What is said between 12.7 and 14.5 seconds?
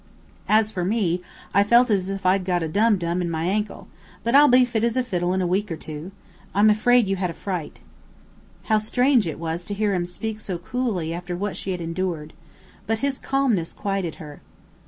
But his calmness quieted her.